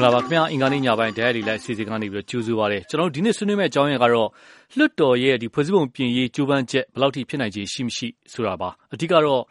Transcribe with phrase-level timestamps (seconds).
[0.00, 4.28] င်္ဂလာပါခင်ဗျာအင်္ဂါနေ့ညပိုင်းတရားရီလိုက်အစီအစဉ်ကနေပြီးတော့ကြိုးဆိုပါရစေကျွန်တော်ဒီနေ့ဆွေးနွေးမယ့်အကြောင်းအရာကတော့
[4.78, 9.42] လွတ်တော်ရဲ့ဒီဖွဲ့စည်းပုံပြင်ရေးကြိုးပမ်းချက်ဘယ်လောက်ထိဖြစ်နိုင်ခြေရှိမရှိဆိုတာပါအဓိကတော့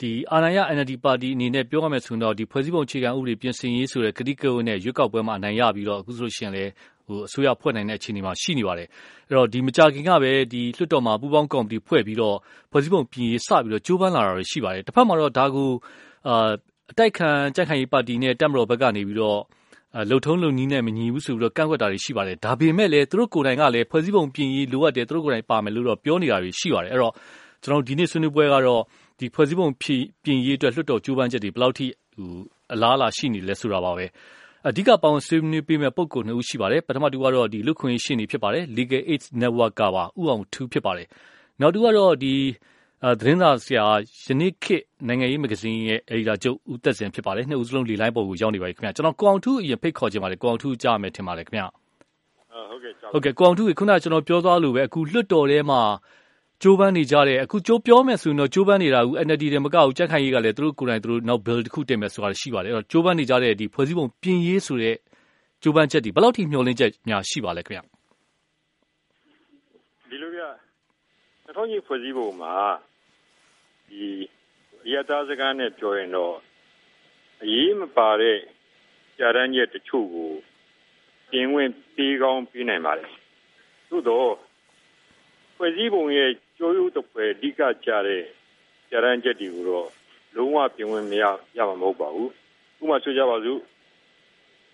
[0.00, 6.64] ဒီအာဏာရ NLD ပါတီအနေနဲ့ပြောရမယ်ဆိုရင်တော့ဒီဖွဲ့စည်းပုံအခြေခံဥပဒေပြင်ဆင်ရေးဆိုတဲ့ကတိကဝတ်နဲ့ရွေးကောက်ပွဲမှာအနိုင်ရပြီးတော့အခုဆိုရှင်လေ
[7.06, 8.88] ဟိုအစိုးရဖွဲ့နိုင်တဲ့အခြေအနေမှာရှိနေပါတယ်
[9.28, 12.36] အဲ့တော့ဒီမကြခင်ကပဲဒီလွတ်တော်မှာပူးပေါင်းကော်မတီဖွဲ့ပြီးတော့
[12.70, 15.70] ဖွဲ့စည်းပုံပြင်ရေးစပြီးတော့ကြိုးပမ်းလာတာတွေရှိပါတယ်တစ်ဖက်မှာတော့ဒါကို
[16.28, 16.50] အာ
[16.90, 19.40] အတိုက်ခံကြက်ခိုင်ရေးပါတီနဲ့တက်မတော်ဘက်ကနေပြီးတော့
[20.10, 27.12] လုံထုံးလုံနည်းနဲ့မညီဘူးဆိုပြီးတော့ကန့်ကွက်တာတွေရှိပါတယ်ဒါပေမဲ့လည်းသူတို့ကိုယ်တိုင်ကလည်းဖွဲ့စည်းပုံပြင်ရေးလိုအပ်တယ်သူတို့ကိုယ်တိုင်ပါမယ်လို့တော့ပြောနေတာတွေရှိပါတယ်အဲ့တော့
[27.62, 28.82] ကျွန်တော်ဒီနေ့ဆွေးနွေးပွဲကတော့
[29.18, 32.30] ဒီဖွဲ့စည်းပုံပြင်ရေးအတွက်လွှတ်တော်ကြိုးပမ်းချက်တွေဘယ်လောက်ထိဟို
[32.72, 34.06] အလားအလာရှိနေလဲဆိုတာပါပဲ
[34.68, 41.06] အဓိကပေါင်းဆွေးနွေးပေးမဲ့ပုံကိုနှစ်ဦးရှိပါတယ်ပထမတူကတော့ဒီလူခွင့်ရှိနေဖြစ်ပါတယ် Legal Aid Network ကပါဥအောင်ထူးဖြစ်ပါတယ်
[41.60, 42.34] နောက်တူကတော့ဒီ
[43.20, 43.84] သတင်းစာဆရာ
[44.24, 51.66] ယနေ့ခေတ် နိုင်ငံရေးမဂ္ဂဇင်းရဲ့ အယ်ဒီတာချုပ် ဦးသက်စင်ဖြစ်ပါတယ် နှစ်ဦးစလုံး လေလိုင်းပေါ်ကို ရောက်နေပါပြီခင်ဗျာကျွန်တော် ကိုအောင်ထူးအရင် ဖိတ်ခေါ်ခြင်းပါတယ် ကိုအောင်ထူး ကြားမယ်ထင်ပါတယ်ခင်ဗျာ
[52.70, 55.80] ဟုတ်ကဲ့ဟုတ်ကဲ့ကိုအောင်ထူးကခုနကကျွန်တော်ပြောသွားလို့ပဲ အခု လွတ်တော်ထဲမှာ
[56.62, 64.96] ကျိုးပန်းနေကြတယ်အခုကျိုးပြောမယ်ဆိုရင်တော့ကျိုးပန်းနေတာက NLD တွေမကဘူး ကြက်ခိုင်ရေးကလည်း သူတို့ကိုယ်တိုင်သူတို့ နောက် bill တစ်ခုတင်မယ်ဆိုတာ ရှိပါတယ်အဲ့တော့ကျိုးပန်းနေကြတဲ့ဒီဖွဲ့စည်းပုံပြင်ရေးဆိုတဲ့
[65.62, 67.80] ကျိုးပန်းချက်ဒီဘယ်လောက်ထိ မျှော်လင့်ချက်များ ရှိပါလဲခင်ဗျ
[70.10, 70.40] ဒီလိုက
[71.46, 72.54] 2000ကြီးဖွဲ့စည်းပုံမှာ
[73.88, 74.04] ဒီ
[74.92, 76.34] ရတာစကားနဲ့ပြောရင်တော့
[77.42, 78.38] အရေးမပါတဲ့
[79.18, 80.30] ကြာတန်းချက်တချို့ကို
[81.30, 83.10] ပြင်ဝင်ပေးကောင်းပေးနိုင်ပါတယ်
[83.90, 84.30] သို့တော့
[85.56, 88.22] ဖွဲ့စည်းပုံရဲ့ကြိုးရိုးတစ်ဖွဲ့အဓိကကြတဲ့
[88.90, 89.88] ကြာတန်းချက်တွေကိုတော့
[90.36, 91.24] လုံးဝပြင်ဝင်မရ
[91.56, 92.30] ရမှာမဟုတ်ပါဘူး
[92.80, 93.60] ဥပမာဆိုကြပါစို့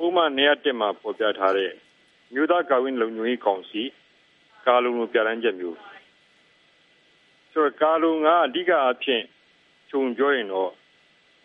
[0.05, 1.73] ဥပမာနေရာတက်မှာပေါ်ပြထားတဲ့
[2.33, 3.83] မြို့သားကာဝင်းလုံခြုံရေးကောင်စီ
[4.67, 5.77] ကာလုံလိုပြတန်းချက်မျိုး
[7.53, 9.23] ဆိုတော့ကာလုံကအဓိကအဖြစ်
[9.91, 10.71] ခြုံပြောရင်တော့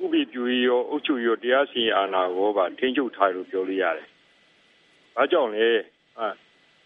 [0.03, 4.07] ဥပဒေပြုရေးရောအုပ်ချုပ်ရေးရောတရားစီရင်အာဏာရောပါထိန်းချုပ်ထားလို့ပြောလို့ရတယ်။
[5.15, 5.67] ဘာကြောင့်လဲ။
[6.19, 6.27] အာ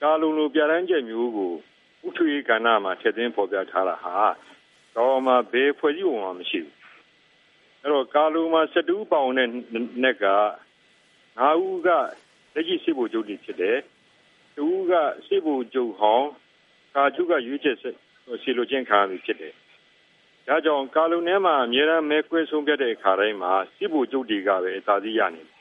[0.02, 1.52] ကာလုံလိုပြတန်းချက်မျိုးကို
[2.08, 4.16] ဥထုရေးကဏ္ဍမှာထည့်သွင်းဖော်ပြထားတာဟာ
[4.96, 6.76] တော့မှဘယ်ဖွဲ့စည်းပုံမှမရှိဘူး။
[7.82, 9.50] အဲ့တော့ကာလုံမှာ12ပေါင်နဲ့
[10.04, 10.26] နက်က
[11.40, 11.90] 9ဦးက
[12.54, 13.78] လက်ရှိစစ်ဗိုလ်ချုပ်တွေဖြစ်တယ်။
[14.56, 14.94] တူက
[15.28, 16.30] စစ်ဗိုလ်ချုပ်ဟောင်း
[16.96, 17.70] ကာချုပ်ကရွေးချ
[18.34, 19.54] ယ်စီလိုချင်းခံရဖြစ်တယ်။
[20.48, 25.58] ဒါကြောင့်ကာလုံထဲမှာအများအားမဲခွဲဆုံးဖြတ်တဲ့အခါတိုင်းမှာစစ်ဗိုလ်ချုပ်တွေကပဲအသာစီးရနေတယ်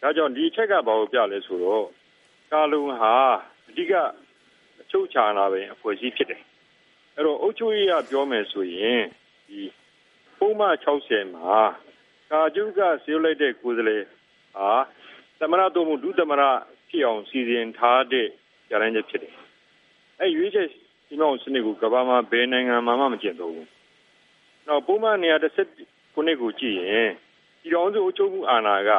[0.02, 1.86] ။ဒါကြောင့်ဒီချက်ကဘာကိုပြလဲဆိုတော့
[2.52, 3.14] ကာလုံဟာ
[3.68, 3.92] အဓိက
[4.80, 6.42] အချုပ်ချာလာပဲအဖွဲ့အစည်းဖြစ်တယ်။
[7.16, 9.02] အဲ့တော့အုပ်ချုပ်ရေးကပြောမယ်ဆိုရင်
[9.48, 9.60] ဒီ
[10.38, 11.58] ပုံမှန်60မှာ
[12.30, 14.04] ကာကျုကဆေးလိုက်တဲ့ကိုယ်စားလှယ်
[14.54, 14.70] ဟာ
[15.38, 16.42] သမရတို့မှုဒုသမရ
[16.88, 18.28] ဖြစ်အောင်စီစဉ်ထားတဲ့
[18.70, 19.34] ကြရန်ချက်ဖြစ်တယ်။
[20.20, 20.68] အဲရွေးချက်
[21.14, 23.68] ဒီမောင်စနစ်ကိုကဘာမှာဘယ်နိုင်ငံမှာမှမကျင့်သုံးဘူး။
[24.66, 25.68] နောက်ပုံမှန်နေရာတစ်ဆက်
[26.14, 27.10] ခုနှစ်ကိုကြည့်ရင်
[27.62, 28.90] ဒီတော်စုအချုပ်မှုအာဏာက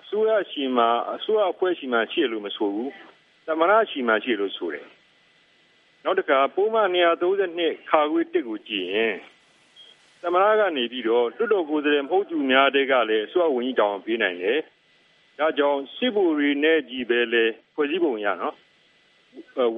[0.00, 2.90] အစိုးရရှိမှအစိုးရအဖွဲ့ရှိမှရှိလို့မဆိုဘူး။
[3.46, 4.86] သမရရှိမှရှိလို့ဆိုတယ်။
[6.04, 9.14] နောက်တစ်ခါပုံမှန်နေရာ32ခါခွေးတစ်ကိုကြည့်ရင်
[10.22, 14.58] သမရကနေပြီးတော့တွတ်တော်ကိုယ်စားလှယ်မဟုတ်သူများတဲ့ကလည်းအစိုးရဝန်ကြီးတောင်းပေးနိုင်တယ်။
[15.38, 18.54] ဒါကြောင့်စစ်ဘူရီနဲ့ကြီးပဲလေဖွဲ့စည်းပုံရနော်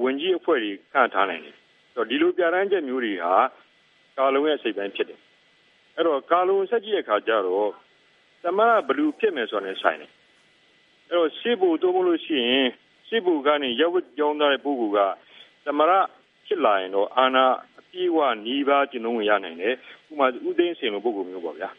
[0.01, 1.55] ဝင်ကြီးအဖွဲ့တွေခန့်ထားနိုင်တယ်။
[1.93, 3.33] ဆိုတော့ဒီလိုပြဋ္ဌာန်းချက်မျိုးတွေဟာ
[4.17, 5.19] ကာလုံရဲ့စိတ်ပိုင်းဖြစ်တယ်။
[5.95, 7.69] အဲ့တော့ကာလုံဆက်ကြည့်တဲ့အခါကျတော့
[8.43, 10.11] သမရဘလူဖြစ်မယ်ဆိုတဲ့ဆိုင်တယ်။
[11.07, 12.67] အဲ့တော့စစ်ဘူတို့မလို့ရှိရင်
[13.07, 14.99] စစ်ဘူကနေရောက်ကြောင်းတဲ့ပုဂ္ဂိုလ်က
[15.65, 15.91] သမရ
[16.45, 17.45] ဖြစ်လာရင်တော့အာဏာ
[17.79, 19.73] အပြည့်အဝနှီးပါးကျင့်သုံးဝင်ရနိုင်တယ်။
[20.11, 21.69] ဥပမာဥသိမ်းစင်လိုပုဂ္ဂိုလ်မျိုးပေါ့ဗျာ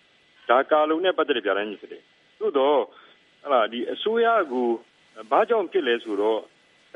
[0.48, 2.02] ။ဒါကာလုံနဲ့ပတ်သက်တဲ့ပြဋ္ဌာန်းချက်ဖြစ်တယ်။
[2.40, 2.78] သို့တော့
[3.42, 4.68] ဟလာဒီအစိုးရကို
[5.30, 6.40] ဘာကြောင့်ဖြစ်လဲဆိုတော့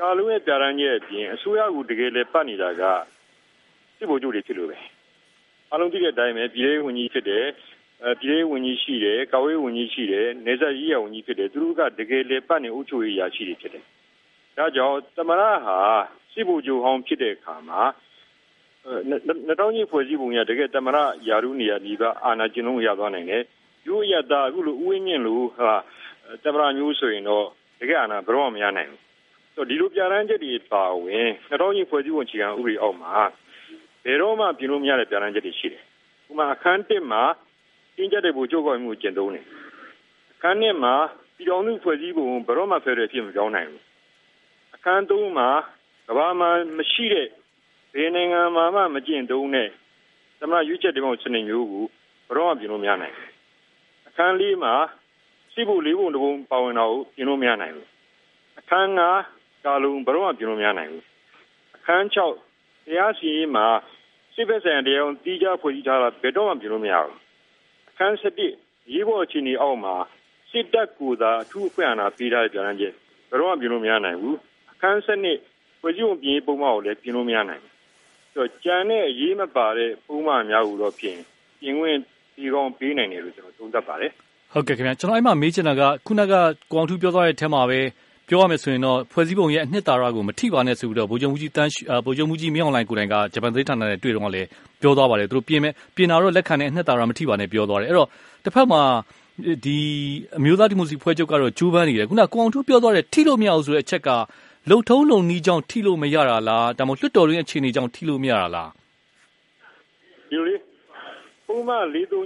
[0.01, 2.83] ကာလုံရဲ့ပြဋ္ဌာန်းချက်အပြင်အစိုးရကတကယ်လည်းပတ်နေတာက
[3.97, 4.77] စစ်ဗိုလ်ချုပ်တွေဖြစ်လို့ပဲ
[5.73, 7.45] အလုံးသိတဲ့အတိုင်းပဲပြည်ထောင်ဝင်ကြီးဖြစ်တယ်
[8.03, 13.83] အဲပြည်ထောင်ဝင်ကြီးရှိတယ်ကာဝေးဝင်ကြီးရှိတယ်နေဆက်ရေးရဝင်ကြီးဖြစ်တယ်သူတို့ကတကယ်လည်းပတ်နေအုပ်ချုပ်ရေးရာရှိတွေဖြစ်တယ်
[14.57, 15.77] ဒါကြောင့်သမရဟာ
[16.33, 17.81] စစ်ဗိုလ်ချုပ်ဟောင်းဖြစ်တဲ့အခါမှာ
[19.09, 20.97] နှစ်တောင်းကြီးဖွဲ့စည်းပုံရတကယ်သမရ
[21.27, 23.43] ယာရုနေရာဒီကအာဏာကျင့်လို့ရသွားနိုင်တယ်
[23.87, 25.71] ယူရတာအခုလိုဥဝင်းမြင့်လို့ဟာ
[26.43, 27.45] သမရမျိုးဆိုရင်တော့
[27.79, 29.10] တကယ်အာဏာဘယ်တော့မှမရနိုင်ဘူးဆို
[29.69, 33.15] ဒီလိုပြဋ္ဌာန်းချက်တွေပါဝင်နှစ်တောင်းကြီးဖွဲ့စည်းပုံခြေခံဥပဒေအောက်မှာ
[34.03, 35.83] ဘယ်တော့မှပြင်လို့မရတဲ့ပြဋ္ဌာန်းချက်တွေရှိတယ်။
[36.29, 37.23] ဥပမာအခန်း1မှာ
[37.95, 39.45] တင်းကျပ်တဲ့ဘူချုပ်ကောက်မှုကျင့်သုံးတယ်။
[40.33, 40.95] အခန်း2မှာ
[41.35, 43.83] ပြည်တော်စုဖွဲ့စည်းပုံဘယ်တော့မှဖယ်ရဖြစ်မပြောင်းနိုင်ဘူး။
[44.75, 45.49] အခန်း3မှာ
[46.07, 46.47] ကဘာမှ
[46.77, 47.27] မရှိတဲ့
[47.93, 49.69] ဘယ်နိုင်ငံမှာမှမကျင့်သုံးတဲ့
[50.39, 51.85] သမရွေးချက်တွေမှစနစ်မျိုးကို
[52.27, 53.29] ဘယ်တော့မှပြင်လို့မရနိုင်ဘူး။
[54.07, 54.73] အခန်း4မှာ
[55.53, 57.87] စီးဖို့လေးပုံတစ်ပုံပါဝင်တော့ပြင်လို့မရနိုင်ဘူး။
[58.59, 61.03] အခန်း5 ကာလုံဘယ်တော့မှပြင်လို့မရနိုင်ဘူး။
[61.75, 63.67] အခန်း6တရားစီရင်မှာ
[64.35, 67.17] စစ်ဘက်ဆိုင်တရားတီးခြားဖွဲ့စည်းထားတာဘယ်တော့မှပြင်လို့မရဘူး
[67.89, 69.95] အခန်း7ရေးပေါ်အခြေအနေအောက်မှာ
[70.51, 72.93] စစစ်တပ်ကိုသာအထူးအခွင့်အာဏာပေးထားတဲ့ပြဋ္ဌာန်းချက်
[73.29, 74.37] ဘယ်တော့မှပြင်လို့မရနိုင်ဘူး
[74.73, 75.37] အခန်းစနစ်
[75.81, 77.73] ဖွဲ့စည်းပုံပြင်ရေးပုံမှန်ကိုလည်းပြင်လို့မရနိုင်ဘူး
[78.33, 81.17] ဆိုတော့ကြံတဲ့အရေးမပါတဲ့ပုံမှန်များကိုတော့ပြင်
[81.61, 81.97] ပြင်ဝင်
[82.35, 84.11] ဒီကောင်ပေးနိုင်တယ်လို့ကျွန်တော်သုံးသပ်ပါတယ်
[84.53, 86.33] ဟုတ်ကဲ့ခင်ဗျာကျွန်တော်အဲ့မှာမေးချင်တာကခုနက
[86.71, 87.79] ကိုအောင်ထူးပြောသွားတဲ့အထက်မှာပဲ
[88.31, 91.71] ပြောရမယ်ဆိုရင်တော့ ဖွဲ့စည်းပုံရဲ့ အနှစ်သာရကို မထိပါနဲ့ဆိုပြီးတော့ ဗိုလ်ချုပ်မှုကြီးတန်း
[92.05, 94.47] ဗိုလ်ချုပ်မှုကြီးမင်းအောင်လှိုင်ကိုယ်တိုင်က ဂျပန်သတင်းဌာနနဲ့ တွေ့တော့လည်း
[94.81, 98.07] ပြောသွားပါတယ် သူတို့ပြင်မဲ့ပြင်တာတော့ လက်ခံတဲ့အနှစ်သာရ မထိပါနဲ့ ပြောသွားတယ် အဲ့တော့
[98.43, 98.81] တစ်ဖက်မှာ
[99.65, 99.77] ဒီ
[100.37, 104.09] အမျိုးသားဒီမိုစီဖွဲ့ချုပ်ကတော့ကျိုးပန်းနေတယ် ခုန ကိုအောင်ထူးပြောသွားတဲ့ ထိလို့မရအောင်ဆိုတဲ့အချက်က
[104.69, 108.69] လုံထုံးလုံနီးကြောင့် ထိလို့မရတာလား ဒါမှမဟုတ် လွှတ်တော်ရင်း အခြေအနေကြောင့် ထိလို့မရတာလား
[110.29, 110.55] ဒီလိုလေ
[111.47, 112.23] ပုံမှန်436ကို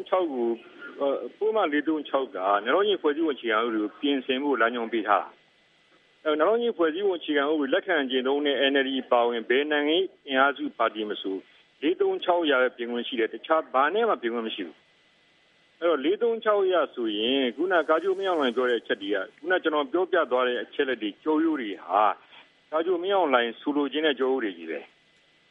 [1.38, 5.35] ပုံမှန်436ကနရောကြီးဖွဲ့စည်းဝင်ခြေခံဥပဒေကို ပြင်ဆင်ဖို့ လမ်းညွှန်ပေးထားတာ
[6.28, 11.36] အဲနရောကြီးဖွဲ့စည်းဝင်ခြေခံဥပဒေလက်ခံကျင့်သုံးတဲ့ NLD ပါဝင်ဘယ်နိုင်ငံအင်အားစုပါတီမဆို
[11.82, 14.78] 436ရတဲ့ပြင်ခွင့်ရှိတယ်တခြားဘာနဲ့မှပြင်ခွင့်မရှိဘူး
[15.80, 22.04] အဲ့တော့436ရဆိုရင်ခုနကာဂျိုမင်းအောင်လှိုင်ပြောတဲ့အချက်တွေကခုနကျွန်တော်ပြောပြသွားတဲ့အချက်လက်တွေကြောရိုးတွေဟာ
[22.72, 24.80] ကာဂျိုမင်းအောင်လှိုင်ဆိုလိုချင်တဲ့ကြောရိုးတွေကြီးပဲ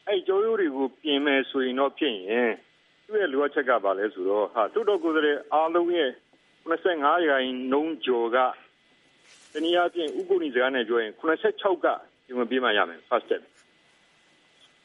[0.07, 2.51] အဲ့ကြောရိုးတွေကိုပြင်မယ်ဆိုရင်တော့ဖြစ်ရင်
[3.07, 6.11] သူ့ရဲ့လိုအပ်ချက်ကဘာလဲဆိုတော့ဟာတူတော်ကိုယ်စားလှယ်အားလုံးရဲ့
[6.69, 8.39] 85ရာခိုင်နှုန်းကျော်က
[9.55, 11.87] တနည်းအားဖြင့်ဥပဒေစကားနဲ့ပြောရင်86က
[12.27, 13.43] ဒီမှာပြေးမှရမယ် first step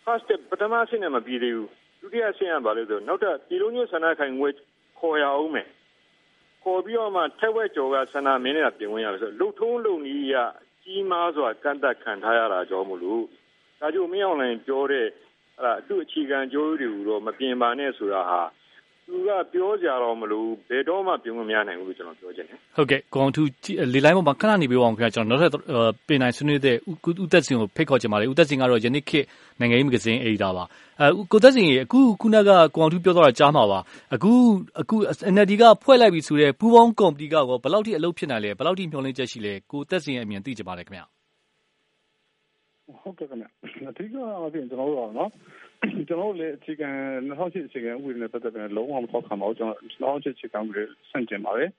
[0.03, 1.69] first step ပထမဆင့်နဲ့မပြီးသေးဘူး
[2.01, 4.49] ဒုတိယဆင့်ကဘာလဲဆိုတော့နောက်ထပ်ပြည်လုံးမျိုးဆန္ဒခိုင်ငွေ
[4.99, 5.67] ခေါ်ရအောင်မယ်
[6.63, 10.35] ခေါ်ပြီးတော့မှထက်ဝက်ကျော်ကဆန္ဒမင်းနဲ့ပြင်ဝင်ရမယ်ဆိုလှုပ်ထုံးလုံနည်းရ
[10.83, 13.23] ကြီးမားစွာကန့်သက်ခံထားရတာကြောင့်မလို့
[13.79, 15.07] ဒါကြောင့်မင်းအောင်လိုင်ပြောတဲ့
[15.57, 18.41] အဲ့ဒါသူ့အခြေခံကြိုးတွေကိုတော့မပြင်ပါနဲ့ဆိုတာဟာ
[19.09, 23.41] သူကပြောကြတော့မလို့ဘယ်တော့မှပြင်မများနိုင်ဘူးလို့ကျွန်တော်ပြောချင်တယ်ဟုတ်ကဲ့ကောင်ထူ
[23.93, 25.63] လေလိုင်းပေါ်မှာခဏနေပြောအောင်ခင်ဗျာကျွန်တော်နောက်ထပ်
[26.07, 29.25] ပင်နိုင်ဆွေးနွေးတဲ့ဦးသက်စင်ကိုဖိတ်ခေါ်ချင်ပါတယ်ဦးသက်စင်ကတော့ယနေ့ခေတ်
[29.59, 30.63] နိုင်ငံရေးမဂဇင်းအေဒီတာပါ
[31.01, 33.79] အဲကိုသက်စင်ရေအခုခုနကကောင်ထူပြောတော့ကြားမှာပါ
[34.15, 34.31] အခု
[34.81, 34.95] အခု
[35.33, 41.05] NLD ကဖွဲ့လိုက်ပြီဆိုတဲ့ပူပေါင်းကော်မတီကရောဘယ်လောက်ထိအလုပ်ဖြစ်နိုင်လဲဘယ်လောက်ထိမျှော်လင့်ချက်ရှိလဲကိုသက်စင်ရဲ့အမြင်သိချင်ပါတယ်ခင်ဗျာ
[43.01, 43.45] ဟုတ်ကဲ့ခင်ဗျ
[43.89, 44.15] အဓိက
[44.45, 45.29] အပြင်ကျွန်တော်တို့ကနော်
[45.81, 46.89] ကျွန်တော်တို့လည်းအခြေခံ
[47.29, 49.79] 2008အခြေခံဥပဒေနဲ့ပတ်သက်ပြီးလုံးဝမထောက်ခံပါဘူးကျွန်တော်
[50.15, 51.69] 2008အခြေခံဥပဒေဆန့်ကျင်ပါတယ်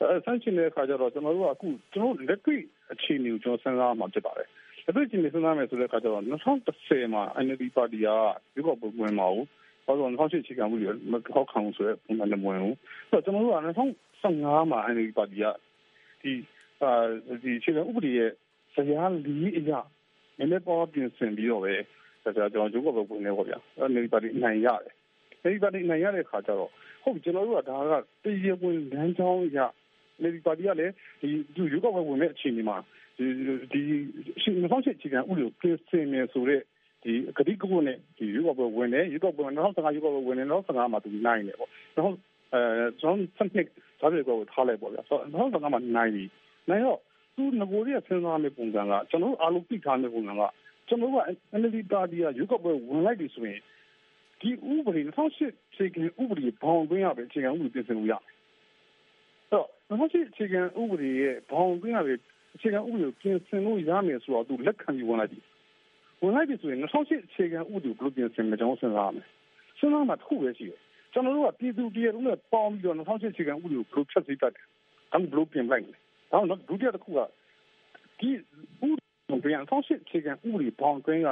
[0.00, 2.62] အဲဆန့်ကျင်တဲ့အခါကျတော့ကျွန်တော်တို့ကအခုကျွန်တော်လက်တွေ့
[2.92, 4.48] အခြေအနေကိုကျွန်တော်စဉ်းစားမှဖြစ်ပါတယ်
[4.84, 6.22] လက်တွေ့အခြေအနေစဉ်းစားမယ်ဆိုတဲ့အခါကျတော့
[6.66, 8.08] 2010မှာ NLD ပါတီက
[8.54, 9.46] ဒီကောပုံဝင်မှာဘူး
[9.86, 12.76] ဘာလို့2008အခြေခံဥပဒေမထောက်ခံဘူးဆိုတဲ့ပုံစံနဲ့ဝင်ဘူး
[13.10, 13.58] ဆိုတော့ကျွန်တော်တို့က
[14.18, 15.44] 2015မှာ NLD ပါတီက
[16.22, 16.32] ဒီ
[16.82, 16.92] အာ
[17.42, 18.30] ဒီအခြေခံဥပဒေရဲ့
[18.74, 19.80] ဇယားလီအရာ
[20.38, 21.74] နည်းနည်းပေါ်ပြင်ဆင်ပြီးတော့ပဲ
[22.24, 24.94] ဒါကြောင့်ကျွန်တော်ဂျိုးကပဲဝင်နေပေါ့ဗျာအဲ့ဒီပါတီနိုင်ရတယ်
[25.42, 26.70] အဲ့ဒီပါတီနိုင်ရတဲ့ခါကျတော့
[27.02, 27.92] ဟုတ်ကျွန်တော်တို့ကဒါက
[28.24, 29.58] တည်ရဝင်လမ်းကြောင်းရ
[30.22, 32.76] နေဒီပါတီကလည်းဒီသူယူကောက်ပဲဝင်တဲ့အခြေအနေမှာ
[33.18, 33.26] ဒီ
[33.72, 33.82] ဒီ
[34.42, 36.60] ရှင်မဆောင်ချက်အခြေခံဥပဒေကိုပြင်ဆင်နေဆိုတဲ့
[37.02, 42.12] ဒီကတိကဝတ်နဲ့ဒီယူကောက်ပဲဝင်တယ်ယူကောက်ပဲ2015ယူကောက်ပဲဝင်တယ်2015မှာသူနိုင်တယ်ပေါ့တော့
[42.54, 42.62] အဲ
[43.00, 43.66] ကျွန်တော်စနစ်
[44.00, 46.24] ဒါတွေကောထားလိုက်ပေါ့ဗျာဆိုတော့2015မှာနိုင်ပြီ
[46.68, 46.98] နိုင်တော့
[47.36, 50.42] သူငကိုရီးယားစဉ်းစားမယ့်ပုံစံကကျွန်တော်တို့အားလုံးသိထားမယ့်ပုံစံက
[50.90, 51.18] ကျွန်တော်က
[51.60, 53.60] NLD ပါတီကရွေးကောက်ပွဲဝင်လိုက်ပြီဆိုရင်
[54.40, 58.22] ဒီဥပဒေ2008ခြေခံဥပဒေဘောင်သွင်းရပဲအခြေခံဥပဒေပြင်ဆင်လို့ရတယ်။
[59.52, 62.14] တော့2008ခြေခံဥပဒေရဲ့ဘောင်သွင်းရပဲ
[62.54, 65.40] အခြေခံဥပဒေကိုပြင်ဆင်လို့ရမယ်ဆိုတော့သူလက်ခံပြီးဝင်လိုက်ပြီ။
[66.20, 69.26] ဝင်လိုက်ပြီဆိုရင်2008ခြေခံဥပဒေကိုဘယ်လိုပြင်ဆင်မလဲကျွန်တော်စဉ်းစားရမယ်။
[69.78, 70.78] စဉ်းစားမှတစ်ခုပဲရှိတယ်။
[71.12, 74.66] ကျွန်တော်တို့ကပြည်သူပြည်ရုံးနဲ့ပေါင်းပြီးတော့2008ခြေခံဥပဒေကိုဘယ်လိုဖြတ်စည်းတတ်တယ်။
[75.12, 75.96] အဲ့ဘယ်လိုပြင်လိုက်လဲ။
[76.32, 77.18] နောက်ဒုတိယတစ်ခုက
[78.20, 78.30] ဒီ
[78.80, 81.28] ဥပြန် 2008အခြေခံဥပဒေဘောင်ကွင်းက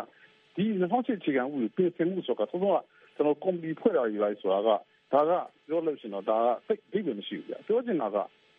[0.57, 2.83] ဒီ2008အခြေခံဥပဒေပြင်ဆင်မှုဆိုတာသုံးတော့
[3.17, 4.69] ကျွန်တော်ကွန်ပဏီဖွဲ့တာယူလိုက်ဆိုတာက
[5.13, 5.33] ဒါက
[5.67, 8.17] ပြောလို့ရှိရင်တော့ဒါကသိသိပဲမရှိဘူးပြပြောချင်တာက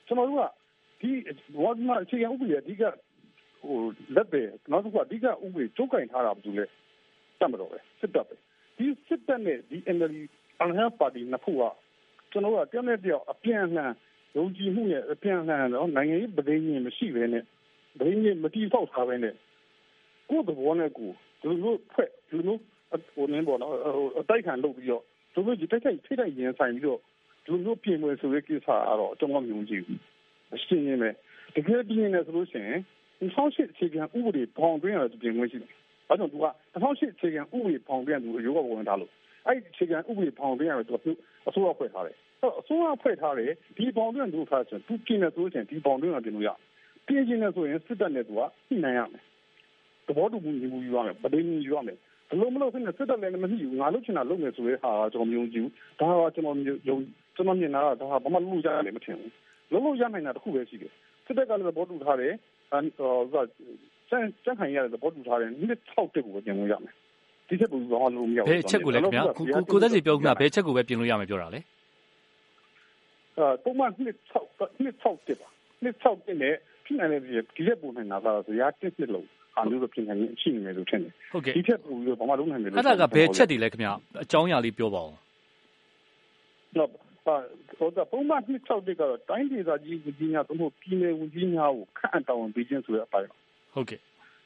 [0.07, 0.43] ကျွန်တော်တို့က
[1.01, 1.09] ဒီ
[1.61, 2.83] ဘောမအခြေခံဥပဒေအဓိက
[3.61, 3.77] ဟို
[4.15, 4.41] လက်ပဲ
[4.71, 6.65] နောက်တစ်ခုအဓိကဥပဒေကျုပ်ကင်ထားတာဘာလို့လဲ
[7.39, 8.35] တတ်မတော့ပဲစစ်တပ်ပဲ
[8.77, 10.17] ဒီစစ်တပ်နဲ့ဒီ NLD
[10.59, 11.63] အန်ဟပါတီနှစ်ခုက
[12.31, 13.91] ကျွန်တော်ကတယောက်နဲ့တယောက်အပြန်အလှန်
[14.37, 17.43] ယုံကြည်မှုနဲ့အပြန်အလှန်တော့နိုင်ငံရေးပဒိညာဉ်မရှိဘဲနဲ့
[17.99, 19.33] ဘင်းကြီးမတိဆောက်ထားပဲနဲ့
[20.29, 21.09] ကိုယ်တဘောနဲ့ကို
[21.41, 22.57] ဒီလိုဖွဲ့ဒီလို
[23.13, 23.73] ဟိုနင်းပေါ်တော့
[24.19, 25.03] အတိုက်ခံလုပ်ပြီးတော့
[25.33, 26.99] သူတို့ဒီတိုက်ခိုက်ထိတိုက်ရင်ဆိုင်ပြီးတော့
[27.45, 30.01] ဒီလိုပြင်ဝင်ဆိုတဲ့ကိစ္စကတော့ကျွန်တော်မယုံကြည်ဘူး
[30.55, 31.09] အရှင်းရင်းပဲ
[31.55, 32.79] တကယ်ပြင်နေဆိုလို့ရှိရင်
[33.19, 35.71] 2008အခြေခံဥပဒေပေါင်းတွင်းရတဲ့ပြင်ဝင်ရှိတယ်။
[36.09, 39.11] အဲကြောင့်သူက2008အခြေခံဥပဒေပေါင်းတွင်းသူအယောဂဝင်ထားလို့
[39.45, 40.93] အဲ့ဒီအခြေခံဥပဒေပေါင်းတွင်းရတဲ့သူ
[41.47, 46.49] အစိုးရဖွဲ့ထားတယ်။အဲအစိုးရဖွဲ့ထားတယ်ဒီပေါင်းတွင်းသူထားချင်သူပြင်နေဆိုလို့ရှိရင်ဒီပေါင်းတွင်းကပြင်လို့ရ
[47.09, 49.23] ပြင်ချင်တယ်ဆိုရင်စစ်တပ်နဲ့သူကညှိနှိုင်းရမယ်
[50.07, 51.97] သဘောတူမှုညီမှုယူရမယ်ပဒင်းယူရမယ်
[52.29, 56.57] ဘလို့မလို့ဖြစ်နေစစ်တပ်လည်းမသိဘူးငါလုပ်ချင်တာလုပ်မယ်ဆိုတဲ့ဟာကျွန်တော်မယုံကြည်ဘူးဒါကကျွန်တော်
[56.89, 56.97] ယုံ
[57.35, 59.33] ကျွန်တော်မြင်တာကဒါဟာဘာမှလုပ်လို့ရတယ်မထင်ဘူး
[59.71, 60.91] လုပ်လို့ရနိုင်တာတစ်ခုပဲရှိတယ်
[61.25, 62.33] စစ်တပ်ကလည်းသဘောတူထားတယ်
[62.71, 63.35] အဲဟိုက
[64.09, 66.93] စံစံခိုင်ရတယ်သဘောတူထားတယ်နှစ်ထောက်တက်ကိုပဲပြင်လို့ရမယ်
[67.47, 71.59] ဒီချက်ကိုဘာလို့မရဘူးဘယ်ချက်ကိုလဲခင်ဗျာကိုကိုသက်စီပြောခင်ဗျာဘယ်ချက်ကိုပဲပြင်လို့ရမယ်ပြောတာလဲ
[73.37, 74.47] အဲပုံမှန်နှစ်ထောက်
[74.83, 75.49] နှစ်ထောက်တက်ပါ
[75.83, 76.55] နှစ်၆နှစ်နဲ့
[76.89, 83.89] ဖြစ်နိုင်တဲ့ဒီရက်ပုံနိုင်တာကတော့ဇရာတစ်နှစ်လုံးဟာမျိုးတော့ဖြစ်နိုင်ရင်ရှိနေမယ်လို့ထင်တယ်ဟုတ်ကဲ့ဒီထက်ပိုပြီးတော့ဘာမှလုပ်နိုင်တယ်လို့အဲ့ဒါကဘယ်ချက်တွေလဲခင်ဗျ
[84.23, 85.13] အကြောင်းအရာလေးပြောပါဦး
[86.75, 86.89] တော့
[87.77, 93.29] ဟိုတော့ပုံမှန်နှစ်၆နှစ်ကတော့တိုင်းဒေသကြီးဝန်ကြီးများသို့မဟုတ်ပြည်နယ်ဝန်ကြီးများကိုခန့်အပ်တောင်းပေးခြင်းဆိုတဲ့အပိုင်း
[93.73, 93.99] ဟုတ်ကဲ့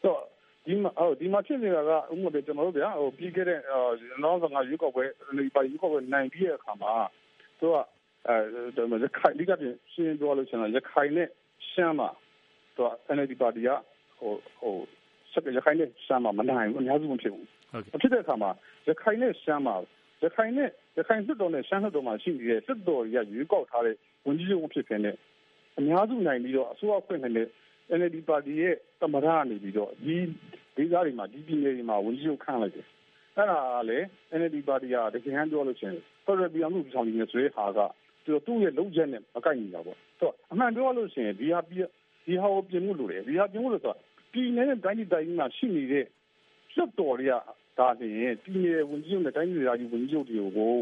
[0.04, 0.20] တော့
[0.66, 3.60] ဒီမှာဟိုဒီမှာဖြစ်နေတာကဥပမာကျွန်တော်တို့ဗျာဟိုပြီးခဲ့တဲ့
[4.24, 5.06] နောက်ငါရွေးကောက်ပွဲ
[5.38, 6.94] ဒီပါရွေးကောက်ပွဲနိုင်ပြီးတဲ့အခါမှာ
[7.60, 7.76] သူက
[8.28, 8.36] အဲ
[9.04, 11.30] ရခိုင်ဒီကပြင်ရှင်းပြောလို့ရှိရင်ရခိုင်နဲ့
[11.70, 12.10] ရှမ်းမှာ
[12.76, 13.70] သူက NLD ပါတီက
[14.18, 14.76] ဟိုဟို
[15.34, 18.52] စက်ရခိုင်နဲ့ရှမ်းမှာမနိုင်ဘူးအများစုမဖြစ်ဘူးဟုတ်ဖြစ်တဲ့အခါမှာ
[18.88, 19.76] ရခိုင်နဲ့ရှမ်းမှာ
[20.24, 25.16] ရခိုင်နဲ့ရခိုင်စစ်တော်နဲ့ရှမ်းစစ်တော်မှာရှိနေတဲ့စစ်တော်ရရွေးကောက်ထားတဲ့ဝန်ကြီးချုပ်ဖြစ်ဖြစ်နဲ့
[25.78, 27.48] အများစုနိုင်ပြီးတော့အစိုးရဖွဲ့နေတဲ့
[27.98, 30.16] NLD ပါတီရဲ့တမရကနေပြီးတော့ဒီ
[30.76, 32.88] ဒေသတွေမှာဒီပြည်နယ်တွေမှာဝန်ကြီးချုပ်ခန့်လိုက်တယ်
[33.38, 34.06] အဲ့ဒါကလည်း
[34.40, 37.80] NLD ပါတီကတကယ်ဟန်ပြောလို့ရှိရင် Federal ပြည်အောင်စုဆောင်နေဆိုတဲ့ဟာက
[38.24, 41.60] သူတို့ရဲ့လုံချက်နဲ့မကိုက်ညီတာပေါ့ဆိုတော့အမှန်ပြောလို့ရှိရင်ဒီဟာ
[42.26, 43.98] ဒီဟာကိုပြင်မှုလို့လေဒီဟာပြင်မှုလို့ဆိုတော့
[44.34, 46.06] ပြည်နယ်နဲ့တိုင်းဒေသကြီးမှာရှိနေတဲ့
[46.76, 47.34] လွှတ်တော်တွေက
[47.80, 50.76] ဒါဆိုရင်ပြည်နယ်ဝန်ကြီးချုပ်နဲ့တိုင်းဒေသကြီးဝန်ကြီးချုပ်တွေကို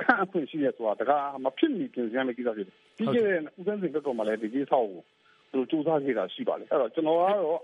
[0.00, 4.84] ခန့်အခွင့်ရှိရဆိုတာတကားမဖြစ်မီပြင်စရာမကိစ္စဖြစ်တယ်ပြီးခဲ့တဲ့ဦးစန်းစင်ကတော့မှလည်းဒီကိစ္စကို
[5.52, 7.60] သူစူးစမ်းခဲ့တာရှိပါလေအဲ့တော့ကျွန်တော်ကတော့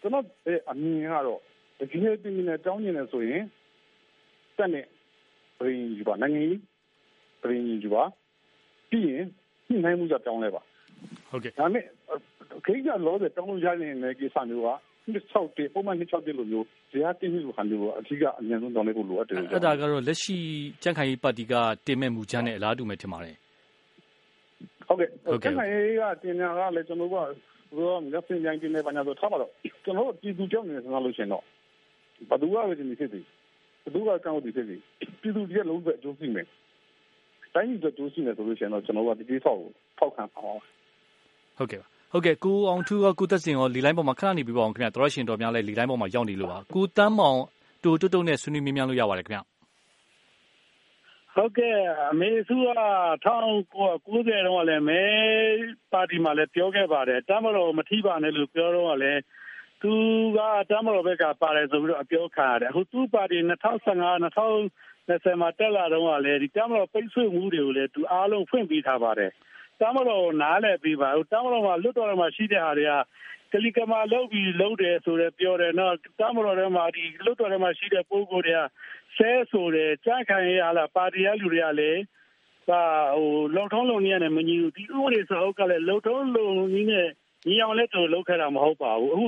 [0.00, 0.24] ကျွန်တော်
[0.70, 1.40] အမြင်ကတော့
[1.78, 3.42] တကယ်ပြည်နယ်တောင်းနေတယ်ဆိုရင်
[4.56, 4.86] တက်နဲ့
[5.58, 6.60] ပြည်ယူပါနိုင်ငံကြီး
[7.42, 8.02] ပြည်ယူပါ
[8.90, 9.26] ပြီးရင်
[9.68, 10.62] ညှိနှိုင်းမှုကြတောင်းလဲပါ
[11.30, 11.84] ဟုတ်ကဲ့ဒါမဲ့
[12.64, 14.68] ခိကြလောတဲ့တောင်းလို့ရနေတဲ့ကိစ္စမျိုးက
[15.12, 20.36] နှစ်၆တေပုံမှန်နှစ်၆တေလို့မျိုးဇာတ်တင်းလို့ခံလို့အထူးကအမြန်ဆုံးတောင်းလဲဖို့လိုအပ်တယ်အဲ့ဒါကတော့လက်ရှိ
[20.82, 21.54] ကြံ့ခိုင်ရေးပါတီက
[21.86, 23.36] တင်မဲ့မူချမ်းနဲ့အလားတူပဲထင်ပါတယ်
[24.88, 25.08] ဟုတ်ကဲ့
[25.42, 27.14] ကြံ့ခိုင်ရေးကတင်ညာကလည်းကျွန်တော်က
[27.76, 29.50] ဘောငါစင်ကြိုင်တင်နေပါညာဆိုထားပါတော့
[29.84, 31.44] ကျွန်တော်ပြည်သူကြောက်နေတယ်ဆိုလို့ရှင်တော့
[32.30, 33.20] ဘသူကပဲဒီဖြစ်စီ
[33.84, 34.76] ဘသူကကောင်းဒီဖြစ်စီ
[35.20, 36.46] ပြည်သူတည်းလုံးပဲအကျိုးရှိမယ်
[37.54, 39.58] တိုင်းပြည်အတွက်ကျိုးရှိမယ်ဆိုလို့ရှိရင်တော့ကျွန်တော်ကဒီကိစ္စကို
[39.98, 40.60] ထောက်ခံပါအောင်
[41.56, 47.40] ဟုတ်ကဲ့ပါ ဟုတ်ကဲ့ကိုအောင်ထူးကကိုသက်စင်ရောလီလိုင်းပေါ်မှာခဏနေပြီးပါအောင်ခင်ဗျာတော်ရှင်တော်များလဲလီလိုင်းပေါ်မှာရောက်နေလို့ပါကိုတန်းမောင်
[47.82, 49.42] တူတုတ်တုတ်နဲ့ဆွေးနွေးမြင်းမြန်းလို့ရပါတယ်ခင်ဗျာ
[51.34, 51.76] ဟုတ်ကဲ့
[52.10, 52.68] အမေစုက
[53.24, 55.02] 1990တုန်းကလည်းမဲ
[55.92, 59.20] ပါတီမှာလည်းပြောခဲ့ပါတယ်တမတော်မထိပါနဲ့လို့ပြောတော့လည်း
[59.82, 59.92] သူ
[60.36, 60.38] က
[60.70, 63.50] တမတော်ဘက်ကပါတယ်ဆိုပြီးတော့အပြောခံရတယ်အခုသူ့ပါတီ2015
[65.08, 69.32] 2020မှာတက်လာတော့လည်းဒီတမတော်ပိတ်ဆို့မှုတွေကိုလည်းသူအားလုံးဖွင့်ပေးထားပါတယ်
[69.80, 72.92] တမတော်ကိုနားလည်ပေးပါတမတော်မှာလွတ်တော်မှာရှိတဲ့ဟာတွေက
[73.52, 78.60] ကလီကမာလောက်ပြီးလုံးတယ်ဆိုတော့ပြောတယ်နော်တမတော်ထဲမှာဒီလွတ်တော်ထဲမှာရှိတဲ့ပုံကိုယ်တွေက
[79.16, 82.00] ဆဲဆိုတယ်ကြားခံရလာပါတီရလူတွေကလည်း
[82.68, 82.82] ဟာ
[83.16, 87.08] ဟိုလုံထုံးလုံနည်းနဲ့မညီဘူးဒီဥပဒေစာအုပ်ကလည်းလုံထုံးလုံနည်းနဲ့
[87.46, 89.26] ညီအောင်လက်တို့လောက်ခဲ့တာမဟုတ်ပါဘူးအခု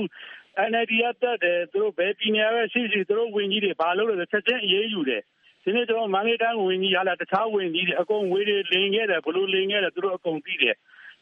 [0.69, 5.23] NLD ကတက်တယ်သူတို့ဘယ်ပြည်နယ်ပဲရှိရှိသူတို့ဝင်ကြီးတွေဘာလုပ်လဲချက်ချင်းအေးအေးယူတယ်
[5.67, 10.75] ဒီနေ့ကျွန်တော်မန္တလေးတိုင်းဝင်ကြီးရလာတခြားဝင်ကြီးတွေအကုန်ဝေးတွေလင်ခဲ့တယ်ဘလို့လင်ခဲ့တယ်သူတို့အကုန်သိတယ်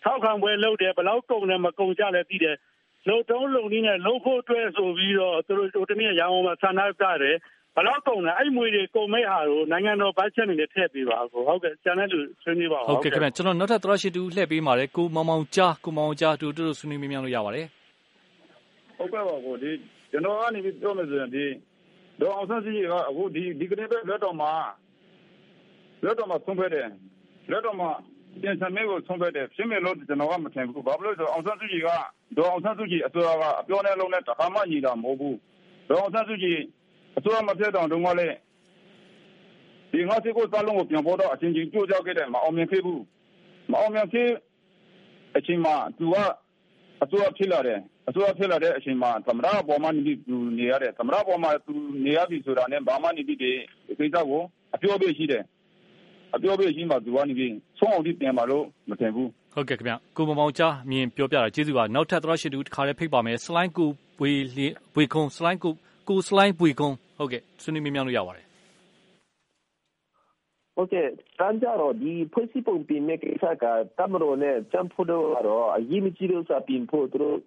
[0.03, 2.55] ထောက်ခံပွဲလုပ်တယ်ဘလောက်ကုန်တယ်မကုန်ကြလည်းသိတယ်
[3.07, 7.35] လုံတုံးလုံနည်းနဲ့လုံဖို့အတွက်ဆိုပြီးတော့သူတို့ဟိုတနေ့ရောင်းအောင်ဆန္ဒပြတယ်
[7.75, 17.65] ဘလောက်ကုန်လဲအဲ့မွေတွေကုန်မဲ့ဟာကိုနိုင်ငံတော်ဘတ်ဂျက်နေနဲ့ထည့်ပေးပါကိုဟုတ်ကဲ့ကျန်တဲ့လူဆွေးနွေးပါဟုတ်ကဲ့ခင်ဗျကျွန်တော်နောက်ထပ်သရရှိတူလှည့်ပေးပါတယ်ကိုမောင်မောင်ကြားကိုမောင်မောင်ကြားတူတူဆွေးနွေးမြင်လို့ရပါတယ်
[18.97, 19.71] ဟုတ်ကဲ့ပါကိုဒီ
[20.11, 21.45] ကျွန်တော်ကနေပြီးပြောမယ်ဆိုရင်ဒီ
[22.19, 24.51] ဒေါအောင်ဆန်းစုကြည်ကအခုဒီဒီကနေ့ပဲလက်တော်မှာ
[26.03, 26.89] လက်တော်မှာဆုံးဖြတ်တယ်
[27.51, 27.89] လက်တော်မှာ
[28.41, 31.89] ပြင်ဆင်မဲ့ကိုဆုံးဖြတ်တယ်ဖြစ်မယ်လို့ကျွန်တော်ကမထင်ဘူးဘာဖြစ်လို့ဆိုအောင်ဆန်းစုကြည်က
[32.37, 35.37] ဒေါအောင်ဆန်းစုကြည်အစိုးရကအပြောနဲ့လုံးနဲ့တခါမှညီတာမဟုတ်ဘူး
[35.89, 36.59] ဒေါအောင်ဆန်းစုကြည်
[37.17, 38.35] အစိုးရမဖြစ်တော့တုန်းကလည်း
[39.91, 43.01] ဒီငါစီကိုစလုံးကိုပြန်ပေါ်တော့အချင်းချင်းကြိုးကြောက်ခဲ့တယ်မအောင်မြင်ခဲ့ဘူး
[43.71, 44.29] မအောင်မြင်ခဲ့
[45.37, 46.15] အချိန်မှာသူက
[47.03, 50.19] အစိုးရဖြစ်လာတယ် အစိုးရဖြစ်လာတဲ့အချိန်မှာ သမရပေါ်မှာနေပြီး
[50.57, 51.73] နေရတယ် သမရပေါ်မှာ သူ
[52.05, 53.51] နေရပြီဆိုတာနဲ့ ဘာမှနေပြီးဒီ
[53.99, 54.41] ကိစ္စကို
[54.75, 55.43] အပြောပေးရှိတယ်
[56.35, 63.89] အပြောပေးရှိမှသူကနေပြီးဆုံးအောင်ဒီပြန်ပါလို့ မထင်ဘူး ဟုတ်ကဲ့ခင်ဗျ ကိုမမောင်ကြားမြင်ပြောပြတာ ကျေးဇူးပါ နောက်ထပ်သရရှိတူတစ်ခါလေးဖိတ်ပါမယ်စလိုင်းကို
[64.21, 64.31] ဝေ
[64.95, 65.73] ဝေခုံစလိုင်းကို
[66.09, 68.45] ကိုစလိုင်းပွေကုန်းဟုတ်ကဲ့ဆွေးနွေးမြင်မြန်းလို့ ရပါတယ်
[70.75, 71.07] ဟုတ်ကဲ့
[71.39, 73.65] တန်းကြတော့ ဒီဖွဲ့စည်းပုံပြင်မဲ့ကိစ္စက
[73.97, 75.25] တမတော်နဲ့ချမ်ဖို့တော့
[75.75, 77.37] အရေးမကြီးလို့စာပြင်ဖို့ သူတို့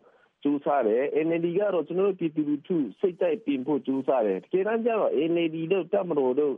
[0.43, 6.55] ကျူးစားတယ် NLD ကတော့ ကျွန်တော်တို့ ပြည်သူလူထု စိတ်တိုက်ပြင်ဖို့ကျူးစားတယ် တကယ်တမ်းကျတော့ NLD တို့တမတော်တို့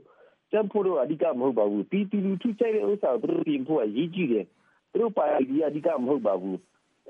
[0.50, 4.46] ချမ်ဖို့တော့အဓိက မဟုတ်ပါဘူး ပြည်သူလူထု ကြိုက်တဲ့ဥစ္စာကို သူတို့ပြင်ဖို့ အရေးကြီးတယ်
[4.90, 6.58] သူတို့ပါတီအဓိက မဟုတ်ပါဘူး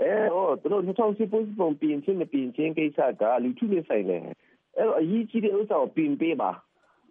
[0.00, 4.23] အဲဟောသူတို့2010ပုံ ပြင်ချင်း မပြင်ချင်းကိစ္စက လူထုနဲ့ဆိုင်တယ်
[4.77, 6.50] အဲ့တော့ အရေးကြီးတဲ့ဥစ္စာကို ပြင်ပေးပါ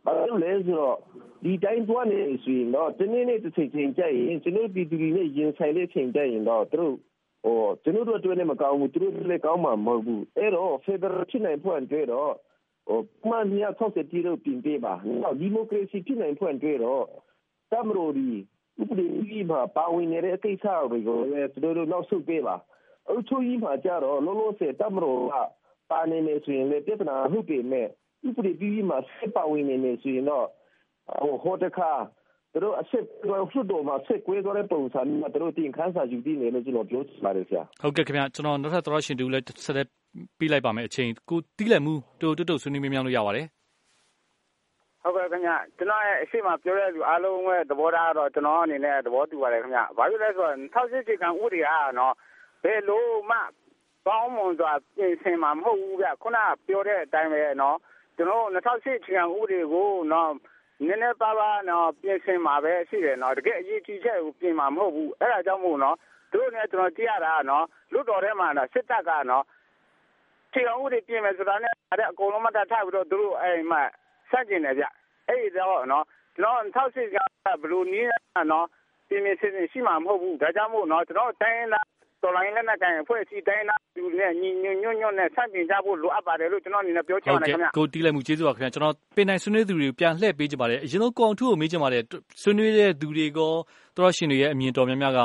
[0.06, 0.98] ဘာလို့လဲဆိုတော့
[1.44, 6.96] ဒီတိုင်းသွားနေဆိုရင်တော့ဒီနေ့နေ့တစ်ချိန်ချိန်ကြိုက်ရင် ကျွန်တော်ပြည်သူတွေနဲ့ ရင်ဆိုင်တဲ့ချိန်ကြိုက်ရင်တော့ သူတို့
[7.44, 12.34] ဟိုကျွန်တော်တို့အတွက်လည်းမကောင်းဘူးသူတို့လည်းကောင်းမှာမဟုတ်ဘူးအဲ့တော့ Federal ဖြစ်နိုင်ဖို့အတွက်တော့
[12.88, 17.06] ဟိုမှန်မြတ်ဆောက်တဲ့ပြည်လို့ပြင်ပေးပါနောက်ဒီမိုကရေစီဖြစ်နိုင်ဖို့အတွက်တော့
[17.72, 18.30] တမရိုဒီ
[18.82, 22.56] ဥပဒေကြီးမှာပါဝင်နေတဲ့အကိစ္စတွေကိုလည်းသူတို့နောက်ဆုတ်ပေးပါ
[23.08, 25.34] အုပ်ချုပ်ရေးမှာကြတော့လောလောဆယ်တပ်မတော်က
[25.92, 27.88] ပါနေမယ်ဆိုရင်လည်းပြဿနာဟုတ်ပေမဲ့
[28.28, 30.48] ဥပဒေပြုရေးမှာဆက်ပါဝင်နေမယ်ဆိုရင်တော့
[31.44, 31.92] ဟိုတခါ
[32.54, 39.88] သူတို့အဆက်လွှတ်တော်မှာဆက်ကွဲသွားတဲ့ပုံစံမျိုးသူတို့တင်ခန်းစာယူပြီးနေလို့ကျွန်တော်ပြောချင်ပါတယ်ဆရာဟုတ်ကဲ့ခင်ဗျကျွန်တော်နောက်ထပ်သရရှင်တူလည်းဆက်လက်
[40.38, 43.48] ပြီးလိုက်ပါမယ်အချိန်ကိုတီးလက်မှုတိုးတိုးတိုးဆွေးနွေးမြများလို့ရပါတယ်
[45.04, 52.14] ဟုတ်ကဲ့ခင်ဗျကျွန်တော်ရဲ့အရှိမပြောတဲ့လူအားလုံးရဲ့သဘောထားတော့ကျွန်တော်အနေနဲ့သဘောတူပါတယ်ခင်ဗျဘာဖြစ်လဲဆိုတော့2008ကံဥပဒေအားနော်
[52.64, 53.38] ဘယ်လိုမှ
[54.06, 56.38] ပေါင်းမွန်စွာပြင်ဆင်မှာမဟုတ်ဘူးဗျခုန
[56.68, 57.78] ပြောတဲ့အတိုင်းပဲနော်
[58.18, 60.32] ကျွန်တော်2008ကံဥပဒေကိုနော်
[60.88, 65.96] နည်းနည်းပါးပါးနော်ပြင်ဆင်မှာပဲရှိတယ်နော်တကယ်အရေးကြီးချက်ကိုပြင်မှာမဟုတ်ဘူးအဲ့ဒါကြောင့်မို့နော်
[66.34, 69.44] တို့နဲ့ကျွန်တော်ကြည့်ရတာနော်လွတ်တော်ထဲမှာနော်စစ်တပ်ကနော်
[70.54, 73.82] ခြေအောင်ဥတွေပြင်မယ်ဆိုတာနဲ့အဲ့အကုန်လုံးမတတ်ထားပြီးတော့တို့အဲ့မှာ
[74.32, 74.86] စက်ကျင်တယ်ဗျ
[75.28, 76.06] အဲ့ဒီတော့နော်
[76.38, 77.18] ကျွန်တော်ထောက်စစ်က
[77.62, 78.08] ဘလူနီး
[78.52, 78.68] နော်
[79.10, 81.82] ပြင်ပြင်စင်ရှိမှာမဟုတ်ဘူးဒါကြောင့်မို့နော်ကျွန်တော်တိုင်းလာ
[82.24, 92.04] တော်လိုင်းလက်နက်ကိုင်အဖွဲ့အစည်းတိုင်းလာလူနဲ့ညီညွတ်ညွတ်ညွတ်နဲ့ဆန့်ကျင်ကြဖို့လိုအပ်ပါတယ်လို့ကျွန်တော်အနေနဲ့ပြောချင်ပါတယ်ခင်ဗျကိုတီးလိုက်မှုကျေးဇူးပါခင်ဗျကျွန်တော်ပင်နိုင်ဆွေးနွေးသူတွေကိုပြန်လှည့်ပေးချင်ပါတယ်အရင်ဆုံးကောင်ထုကိုမေးချင်ပါတယ်
[92.42, 93.40] ဆွေးနွေးတဲ့သူတွေက
[93.98, 95.20] တော်ရှင်တွေရဲ့အမြင်တော်များများက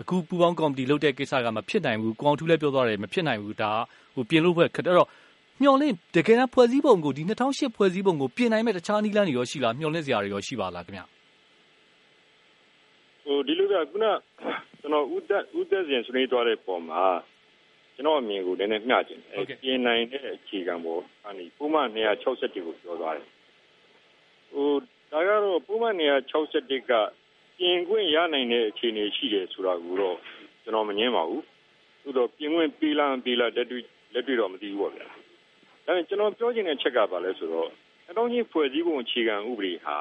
[0.00, 3.70] အခုပူပေါင်းကော်မတီလုပ်တဲ့ကိစ္စကမဖြစ်နိုင်ဘူးကောင်ထုလည်းပြောသွားတယ်မဖြစ်နိုင်ဘူးဒါ
[4.14, 5.08] ဟိုပြင်လို့ဖွဲ့ခက်တော့
[5.62, 11.02] မျော်လင့်တကယ်တမ်းဖွဲ့စည်းပုံကိုဒီ2008ဖွဲ့စည်းပုံကိုပြင်နိုင်မဲ့တခြားနည်းလမ်းတွေရောရှိလားမျော်လင့်စရာတွေရောရှိပါလားခင်ဗျ
[13.24, 14.06] ဟိုဒီလိုကခုန
[14.80, 17.02] ကျွန်တော်ဥသက်ဥသက်စဉ်ဆွေးနွေးသွားတဲ့ပုံမှာ
[17.94, 23.28] ကျွန်တော်အမြင်ကိုလည်းနည်းမျှကျင်တယ်ပြင်နိုင်တဲ့အခြေခံပေါ်အနေပုံမှန်260ကိုပြောသွားတယ်
[24.52, 24.70] ဟို
[25.12, 26.92] ဒါကတော့ပုံမှန်261က
[27.58, 30.16] ပြင်ခွင့်ရနိုင်တဲ့အခြေအနေရှိတယ်ဆိုတာကိုတော့
[30.62, 31.44] ကျွန်တော်မငင်းပါဘူး
[32.02, 33.82] သို့တော့ပြင်ခွင့်ပေးလားမပေးလားလက်တွေ့
[34.14, 35.14] လက်တွေ့တော့မသိဘူးပေါ့ဗျာဒါ
[35.86, 37.68] ပေမဲ့ကျွန်တော်ပြောချင်တဲ့ချက်ကပါလဲဆိုတော့
[38.08, 39.98] အတောင်းကြီးဖွဲ့စည်းပုံအခြေခံဥပဒေဟာ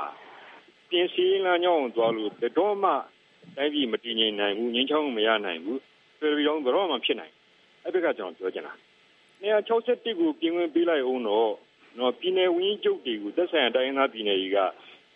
[0.89, 2.91] ပြင်ဆင်လာညောင်းသွားလို့ဘယ်တော့မှ
[3.55, 5.79] တိုင်းပြည်မတည်ငြိမ်နိုင်ဘူးငြင်းချောင်းမရနိုင်ဘူး
[6.19, 7.33] ပြည်ပြည်တော်ဘယ်တော့မှဖြစ်နိုင်
[7.83, 8.73] အဲ့ဒီကကျွန်တော်ပြောချင်တာ
[9.41, 11.53] 261ကိုပြင်ဝင်ပေးလိုက်အောင်တော့
[11.97, 14.57] နော်ပြည်နယ်ဝင်းကျုပ်တွေကိုသက်ဆိုင်ရာတိုင်းသားပြည်နယ်ကြီးက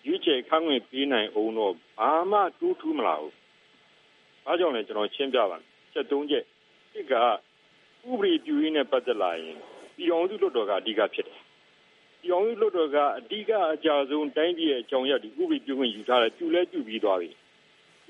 [0.05, 3.33] ရွေးချယ်ခန့်ခွင့်ပေးနိုင်အောင်တော့ဘာမှတူးထူးမလာဘူး။
[4.45, 5.61] ဘာကြောင့်လဲကျွန်တော်ရှင်းပြပါမယ်။
[5.93, 6.43] ချက်၃ချက်။
[6.93, 9.57] တစ်ကဥပဒေပြုရေးနဲ့ပတ်သက်လာရင်
[9.95, 11.39] ပြည်အောင်စုလွှတ်တော်ကအဓိကဖြစ်တယ်။
[12.21, 17.29] ပြည်အောင်စုလွှတ်တော်ကအဓိကအကြဆုံးတိုင်းပြည်ရဲ့အကြောင်းအရာဒီဥပဒေပြုခွင့်ယူထားတယ်ပြုလဲပြုပြီးသွားပြီ။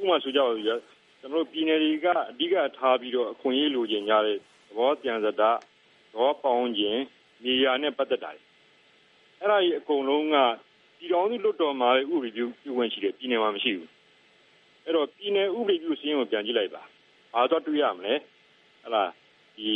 [0.02, 4.40] ဥပမာဆိုကြပါစို့ကျွန်တော်ပြည်နယ်တွေကအဓိကထားပြီးတော့အခွင့်အရေးလိုချင်ကြတဲ့သ
[4.78, 5.52] ဘောပြန်စတာ
[6.12, 7.02] သဘောပေါင်းခြင်း
[7.44, 8.32] နေရာနဲ့ပတ်သက်တာ။
[9.40, 10.36] အဲ့ဒါကြီးအကုန်လုံးက
[10.98, 13.90] ပြည်တော်စုလွတ်တော်မှာဥပဒေပြုပြုဝင်ရှိတယ်ပြည်နယ်မှာမရှိဘူး
[14.84, 16.84] အဲ့တော့ပြည်နယ်ဥပဒေပြုစည်းရင်ကိုပြန်ကြည့်လိုက်ပါ
[17.34, 18.14] ဘာတော့တွေ့ရမလဲ
[18.84, 19.04] ဟလာ
[19.56, 19.72] ဒီ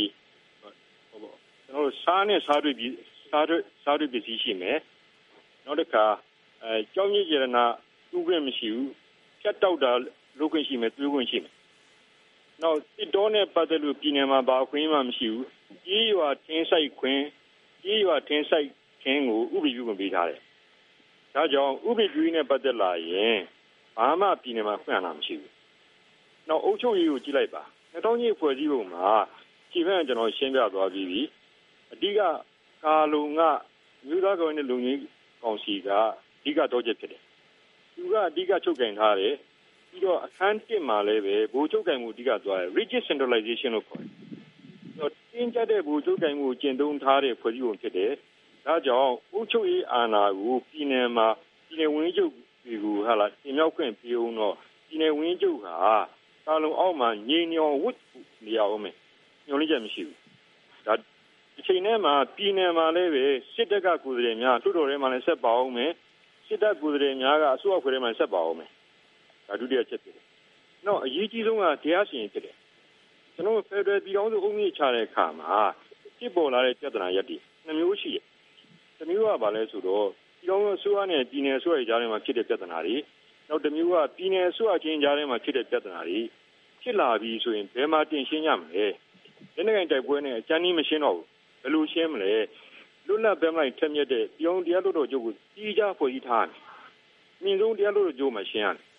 [0.60, 0.70] ဟို
[1.08, 2.92] ကျွန်တော်တို့စားနဲ့စားတွေ့ပြီး
[3.30, 4.78] စားတွေ့စားတွေ့ပစ္စည်းရှိမယ်
[5.64, 6.04] နောက်တစ်ခါ
[6.62, 7.64] အဲကြောင်းကြီးရနာ
[8.16, 8.90] ဥပဒေမရှိဘူး
[9.40, 9.92] ဖြတ်တောက်တာ
[10.38, 11.52] လုပ်ခွင့်ရှိမယ်တွေးခွင့်ရှိမယ်
[12.62, 15.46] နောက်တစ်တော်နဲ့ပတ်သက်လို့ပြည်နယ်မှာဘာခွင့်မှမရှိဘူး
[15.86, 17.22] ကြီးရွာထင်းဆိုင်ခွင့်
[17.82, 18.68] ကြီးရွာထင်းဆိုင်
[19.02, 20.40] ခင်းကိုဥပဒေပြုခွင့်ပေးထားတယ်
[21.34, 23.38] ဒါကြောင့်ဥပဒေပြုရေးနဲ့ပတ်သက်လာရင်
[23.96, 25.52] ဘာမှပြည်နယ်မှာဖွင့်ရတာမရှိဘူး။
[26.48, 29.08] နောက်အုပ်ချုပ်ရေးကိုကြည့်လိုက်ပါ။နှစ်တောင်းကြီးဖွဲ့စည်းပုံမှာ
[29.72, 31.20] ခြေဖက်ကျွန်တော်ရှင်းပြသွားပြီးပြီ။
[31.92, 32.20] အဓိက
[32.84, 33.40] ကာလုံက
[34.06, 35.00] မြို့သားကောင်နဲ့လုံကြီး
[35.42, 37.22] ကောင်စီကအဓိကတော့ချက်ဖြစ်တယ်။
[37.94, 39.34] သူကအဓိကချုပ်ကင်ထားတယ်။
[39.96, 44.10] ပြီးတော့အခန်း1မှာလည်းပဲဘူချုပ်ကင်မှုအဓိကသွားတယ် rigid centralization လို့ခေါ်တယ်။
[44.98, 48.12] တော့တင်းကျပ်တဲ့ဘူချုပ်ကင်မှုကျင့်သုံးထားတဲ့ဖွဲ့စည်းပုံဖြစ်တယ်။
[48.66, 51.26] ဒါကြောင့်အုပ်ချုပ်ရေးအာဏာကိုပြည်နယ်မှာ
[51.66, 52.32] ပြည်နယ်ဝန်ကြီးချုပ်
[52.64, 54.54] တွေကိုဟာလာတင်မြောက်ခွင့်ပေးအောင်တော့
[54.88, 55.68] ပြည်နယ်ဝန်ကြီးချုပ်က
[56.46, 57.98] ကာလုံအောက်မှာငြိမ်ညောင်ဝတ်
[58.44, 58.94] နေရအောင်မယ်
[59.46, 60.18] ညှို့လိချက်မရှိဘူး
[60.86, 60.94] ဒါ
[61.58, 65.92] အချိန်နဲ့မှာပြည်နယ်မှာလည်းပဲစစ်တပ်ကကိုယ်စားလှယ်များလွှတ်တော်ထဲမှာလည်းဆက်ပါအောင်မယ်
[66.46, 68.70] စစ်တပ်ကိုယ်စားလှယ်များကအစိုးရဖွဲ့ထဲမှာဆက်ပါအောင်မယ်
[69.48, 70.26] ဒါဒုတိယချက်ဖြစ်တယ်
[70.86, 72.56] နောက်အရေးကြီးဆုံးကတရားစီရင်ဖြစ်တယ်
[73.34, 75.54] ကျွန်တော်ဖက်ဒရယ်ပြည်ထောင်စုအုပ်မြင့်ချတဲ့အခါမှာ
[76.18, 78.24] ဖြစ်ပေါ်လာတဲ့ပြဿနာရပ်တွေနှမျိုးရှိတယ်
[78.98, 80.06] တမျိုးကဘာလဲဆိုတော့
[80.38, 82.96] ပြည်တော်အစိုးရနဲ့ပြည်နယ်အစိုးရကြားထဲမှာဖြစ်တဲ့ပြဿနာတွေ
[83.48, 86.18] နောက်တစ်မျိုးကပြည်နယ်အစိုးရချင်းကြားထဲမှာဖြစ်တဲ့ပြဿနာတွေ
[86.82, 88.84] ဖြစ်လာပြီးဆိုရင်ဘယ်မှာတင်ရှင်းရမလဲ
[89.54, 91.26] လက်နက်ကိုင်တိုက်ပွဲနဲ့အချမ်းကြီးမရှင်းတော့ဘူး
[91.62, 92.32] ဘယ်လိုရှင်းမလဲ
[93.06, 96.58] လွတ်လပ်ဘက်မိုင်ထက်မြက်တဲ့ပြည်အောင်တရားတော်ချုပ်ကိုကြီးကြဖွဲ့စည်းထားတယ်
[97.42, 98.95] မြင့်ဆုံးတရားတော်ချုပ်မှာရှင်းရတယ်ဟုတ်ကဲ့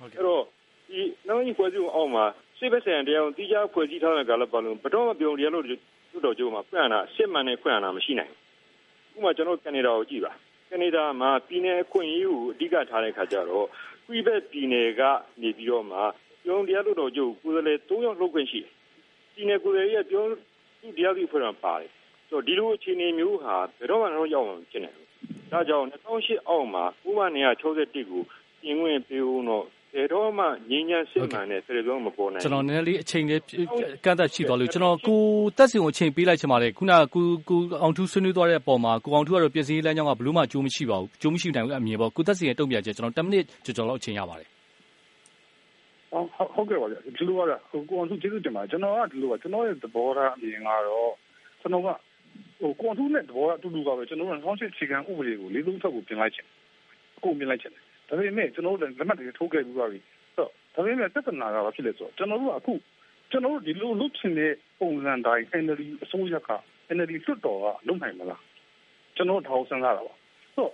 [0.00, 0.42] အဲ့တော့
[0.90, 2.24] ဒီနောက်ကြီးဖွဲ့စည်းအောင်မှာ
[2.58, 5.64] စိတ်ပဆိုင်တရားကိုတီးခြားဖွဲ့စည်းထားတဲ့ကာလပတ်လုံးဘယ်တော့မှပြောင်းတရားလို့
[6.24, 8.32] တော်ချုပ်မှာဖွင့်ရတာစစ်မှန်နဲ့ဖွင့်ရတာမရှိနိုင်
[9.12, 10.32] ဘူးဥပမာကျွန်တော်ကနေဒါကိုကြည့်ပါ
[10.70, 13.66] ကနေဒါမှာပြည်နယ်အခွင့်အရေးကိုအဓိကထားတဲ့ခါကျတော့
[14.06, 15.02] ကွီဘက်ပြည်နယ်က
[15.42, 15.98] နေပြီးတော့မှ
[16.44, 18.70] ပြုံးတရားတော်ချုပ်ကိုယ်စားလှယ်၃ယောက်လှုပ်ခွင့်ရှိတယ်
[19.34, 20.28] ပြည်နယ်ကိုယ်စားလှယ်ရဲ့ပြုံး
[20.80, 21.90] သူတရားသူဖွဲ့မှာပါတယ်
[22.28, 27.62] ဆိုတော့ဒီလိုအခြေအနေမျိုးဟာဘယ်တော့မှတော့ရောက်မှာဖြစ်နေဘူးဒါကြောင့်2008အောက်မှာဥပမာနေ61
[28.10, 28.22] ကို
[28.62, 33.40] ပြင်ဝင်ပေးဦးတော့ ဘယ်တော့မှငြိမ်းချမ်းစစ်မှန်တဲ့ ဖက်ဒရယ်မပေါ်နိုင်ကျွန်တော် နည်းနည်းလေး အချိန်လေး
[34.04, 35.20] ကန့်သက်ရှိသွားလို့ကျွန်တော်ကို
[35.56, 44.48] တက်စင်ကို အချိန်ပေးလိုက်ချင်ပါတယ် ခုနကကိုကိုအောင်ထူးဆွေးနွေးသွားတဲ့အပေါ်မှာ ကိုအောင်ထူးကတော့ ပြည်စည်းလမ်းကြောင်းကဘလို့မှအကျိုးမရှိပါဘူးအကျိုးမရှိနိုင်ဘူးအမြင်ပေါ့ ကိုတက်စင်ရဲ့ တုံ့ပြန်ချက်ကျွန်တော်10မိနစ်ကျော်ကျော်လောက် အချိန်ရပါတယ်
[46.10, 47.38] ဟုတ်ဟုတ်ကဲ့ပါဗျ ဒီလိုက
[47.88, 51.12] ကိုအောင်စုကျေးဇူးတင်ပါတယ် ကျွန်တော်က ဒီလိုကကျွန်တော်ရဲ့သဘောထားအမြင်ကတော့
[51.60, 51.88] ကျွန်တော်က
[52.60, 56.46] ဟိုကိုအောင်စုနဲ့ သဘောထားအတူတူပါပဲ ကျွန်တော်က2008ခြေခံဥပဒေကို လေးသုံးထပ်ကိုပြင်လိုက်ချင်
[57.24, 60.00] ကို ပြင်လိုက်ချင်တယ် ဒါပေမဲ့ကျွန်တော်တို့လက်မှတ်တွေထိုးခဲ့ပြီးပါပြီ
[60.36, 62.74] ဆိုတော့ဒါပေမဲ့သက်သနာကဘာဖြစ်လဲဆိုတော့ကျွန်တော်တို့ကအခု
[63.30, 66.50] ကျွန်တော်တို့ဒီလိုလုပ်ချင်တဲ့ပုံစံတိုင်း NLD အစိုးရက
[66.96, 68.42] NLD လွတ်တော်ကလုပ်နိုင်မလား
[69.16, 70.14] ကျွန်တော်တို့စဉ်းစားတာပါ
[70.54, 70.72] ဆိုတော့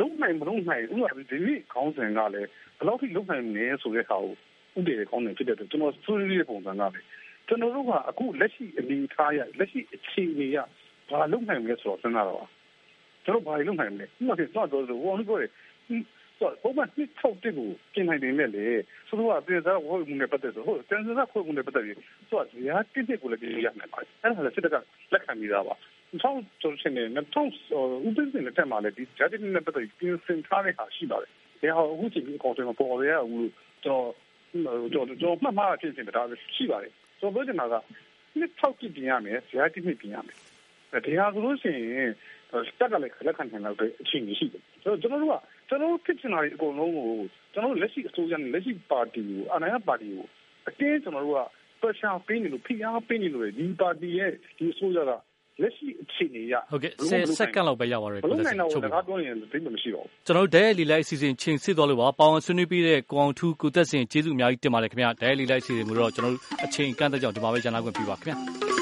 [0.00, 4.32] လုံနိုင်မလုံနိုင်ဥပမာဒီနေ့ခေါင်းစဉ်ကလည်းဘယ်လောက်ထိလုံနိုင်နေဆိုတဲ့ဟာကို
[4.78, 7.06] ဥပဒေကောင်းနေဖြစ်တဲ့အတွက်ကျွန်တော်ဆွေးနွေးတဲ့ပုံစံကလည်း
[7.48, 10.56] ကျွန်တော်တို့ကအခုလက်ရှိအနေထားရလက်ရှိအခြေအနေရ
[11.10, 12.46] ဘာလုပ်နိုင်မလဲဆိုတော့စဉ်းစားတော့ပါ
[13.24, 15.50] ကျွန်တော်ဘာလုပ်နိုင်မလဲဥပမာဆိုတော့ဆိုဝန်လို့ပြောတယ်
[16.42, 18.66] ဆိုတော့ဘာမှနှစ်ထုတ်တဲ့ကိုပြင်နိုင်တယ်လေ
[19.08, 24.76] ဆိုတော့ပြည်သားဝတ်မှုနဲ့ပတ်သက်ဆိုဟုတ်တန်စနာခွင့်မှုနဲ့ပတ်သက်ပြီးဆိုတော့ဇာတိတစ်ကိုလည်းပြင်ရနိုင်ပါတယ်အဲ့ဒါလည်းစစ်တပ်က
[25.12, 25.74] လက်ခံပြီးသားပါ
[26.22, 27.50] ထောက်ဆိုရှင်နဲ့ထောက်
[28.06, 31.30] ဥပဒေနဲ့တက်မှလည်းဒီဇာတိနဲ့ပတ်သက်ပြီးပြင်ဆင်ထားတဲ့ဟာရှိပါတယ်
[31.62, 33.50] ဒါဟာအခုချိန်ဒီအကောင့်တွေမှာပေါ်ရရဘူး
[33.84, 34.02] ကျွန်
[34.66, 36.22] တော်ကျွန်တော်ကျွန်တော်မှတ်မှတ်ဖြစ်နေတာ
[36.56, 37.74] ရှိပါတယ်ဆိုတော့ဘယ်တင်မှာက
[38.38, 40.36] နှစ်ထောက်ကြည့်ပြင်ရမယ်ဇာတိနှစ်ပြင်ရမယ်
[41.04, 42.10] ဒီဟာဆိုလို့ရှိရင်
[42.78, 45.36] တက်ကလည်းလက်ခံနိုင်တော့အချိန်ကြီးရှိတယ်ဆိုတော့ကျွန်တော်တို့က
[45.72, 47.08] ကျွန်တော်တို့ဖြစ်ချင်တာတွေအကုန်လုံးကို
[47.52, 50.24] ကျွန်တော်တို့လက်ရှိအစိုးရနဲ့လက်ရှိပါတီကိုအနိုင်ရပါတီကို
[50.68, 51.40] အတင်းကျွန်တော်တို့က
[51.80, 55.12] pressure ပေးနေလို့ဖိအားပေးနေလို့ဒီပါတီရဲ့ဒီအစိုးရက
[55.62, 68.81] လက်ရှိအခြေအနေရဟုတ်ကဲ့10စက္ကန့်လောက်ပဲရပါတယ်ဘယ်လိုနိုင်တော့လဲကားပြောရင်သိမှမရှိတော့ဘူးကျွန်တော်တို့ဒဲလီလိုက်အစီအစဉ်ချိန်စစ်သွားလို့ပါပေါအောင်ဆွေးနွေးပြီးတဲ့ကိုအောင်ထူးကိုသက်စင်ကျေးဇူးအများကြီးတင်ပါတယ်ခင်ဗျာဒဲလီလိုက်အစီအစဉ်ကိုတော့ကျွန်တော်တို့အချိန်ကန့်သက်ကြောင့်ဒီမှာပဲကျန်လာခွင့်ပြုပါခင်ဗျာ